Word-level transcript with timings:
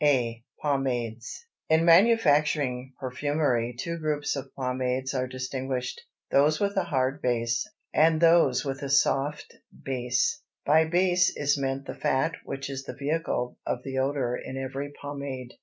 A. 0.03 0.43
Pomades. 0.63 1.45
In 1.69 1.85
manufacturing 1.85 2.91
perfumery 2.99 3.75
two 3.77 3.99
groups 3.99 4.35
of 4.35 4.49
pomades 4.55 5.13
are 5.13 5.27
distinguished—those 5.27 6.59
with 6.59 6.75
a 6.75 6.85
hard 6.85 7.21
base, 7.21 7.69
and 7.93 8.19
those 8.19 8.65
with 8.65 8.81
a 8.81 8.89
soft 8.89 9.53
base. 9.85 10.41
By 10.65 10.85
base 10.85 11.37
is 11.37 11.55
meant 11.55 11.85
the 11.85 11.93
fat 11.93 12.33
which 12.43 12.67
is 12.67 12.85
the 12.85 12.95
vehicle 12.97 13.59
of 13.63 13.83
the 13.83 13.99
odor 13.99 14.35
in 14.35 14.57
every 14.57 14.91
pomade. 14.99 15.51